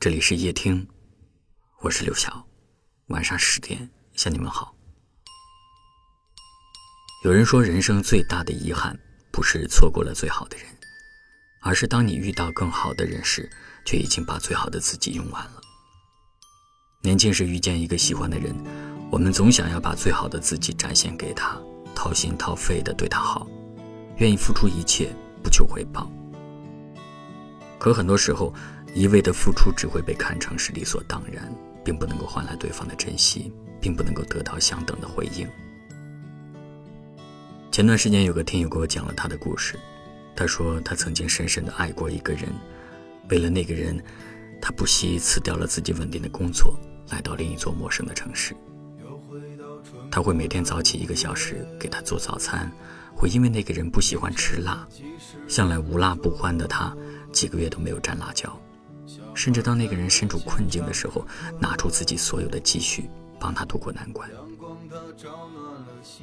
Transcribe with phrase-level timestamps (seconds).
[0.00, 0.88] 这里是夜听，
[1.82, 2.46] 我是刘晓。
[3.08, 4.74] 晚上十点向你们好。
[7.22, 8.98] 有人说，人生最大的遗憾
[9.30, 10.66] 不是错过了最好的人，
[11.60, 13.46] 而是当你遇到更好的人时，
[13.84, 15.60] 却已经把最好的自己用完了。
[17.02, 18.56] 年轻时遇见一个喜欢的人，
[19.12, 21.60] 我们总想要把最好的自己展现给他，
[21.94, 23.46] 掏心掏肺的对他好，
[24.16, 26.10] 愿意付出一切，不求回报。
[27.78, 28.54] 可很多时候，
[28.94, 31.52] 一味的付出只会被看成是理所当然，
[31.84, 35.48] 并不能够换来对方的珍惜，并不能够得到相等的回应。
[37.70, 39.78] 前段时间有个听友给我讲了他的故事，
[40.34, 42.48] 他说他曾经深深的爱过一个人，
[43.28, 44.02] 为了那个人，
[44.60, 46.76] 他不惜辞掉了自己稳定的工作，
[47.10, 48.54] 来到另一座陌生的城市。
[50.10, 52.70] 他会每天早起一个小时给他做早餐，
[53.14, 54.86] 会因为那个人不喜欢吃辣，
[55.46, 56.92] 向来无辣不欢的他，
[57.32, 58.60] 几个月都没有沾辣椒。
[59.40, 61.26] 甚至当那个人身处困境的时候，
[61.58, 63.08] 拿出自己所有的积蓄
[63.38, 64.28] 帮他渡过难关。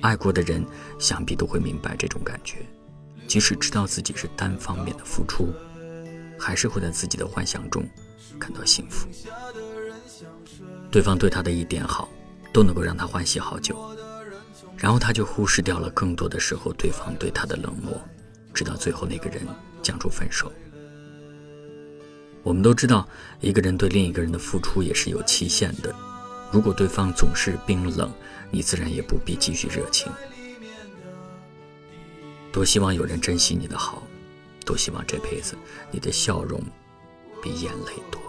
[0.01, 0.63] 爱过的人
[0.99, 2.59] 想必都会明白这种感觉，
[3.27, 5.51] 即使知道自己是单方面的付出，
[6.37, 7.83] 还是会在自己的幻想中
[8.37, 9.07] 感到幸福。
[10.91, 12.07] 对方对他的一点好，
[12.53, 13.75] 都能够让他欢喜好久，
[14.77, 17.99] 然后他就忽视掉了更多的时候对方对他的冷漠，
[18.53, 19.41] 直到最后那个人
[19.81, 20.51] 讲出分手。
[22.47, 23.05] 我们都知道，
[23.41, 25.93] 一个人对另一个人的付出也是有期限的。
[26.49, 28.09] 如果对方总是冰冷，
[28.49, 30.09] 你自然也不必继续热情。
[32.49, 34.01] 多希望有人珍惜你的好，
[34.65, 35.57] 多希望这辈子
[35.91, 36.57] 你的笑容
[37.43, 38.21] 比眼泪多。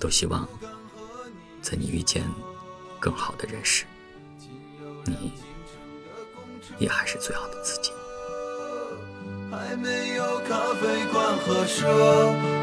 [0.00, 0.48] 多希望
[1.62, 2.24] 在你遇见
[2.98, 3.84] 更好的人时，
[5.04, 5.32] 你
[6.80, 7.92] 也还是最好的自己。
[9.48, 11.86] 还没有咖啡馆和奢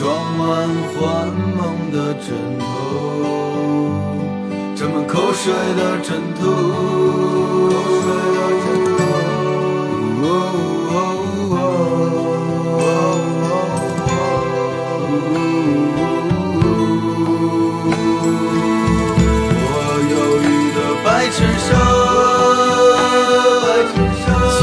[0.00, 0.48] 装满
[0.96, 1.60] 幻梦
[1.92, 2.64] 的枕头，
[4.74, 6.08] 装满口水的枕
[6.40, 6.42] 头，
[10.22, 10.24] 我
[20.08, 21.68] 忧郁的白衬衫，
[24.56, 24.58] 青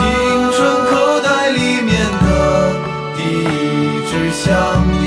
[0.51, 0.57] 春
[0.89, 1.93] 口袋里面
[2.25, 2.25] 的
[3.15, 3.45] 第一
[4.09, 4.49] 支香
[5.03, 5.06] 烟。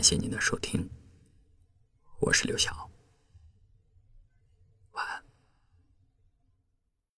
[0.00, 0.88] 感谢您的收听，
[2.20, 2.89] 我是刘晓。